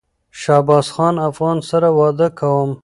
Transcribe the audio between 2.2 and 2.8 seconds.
کوم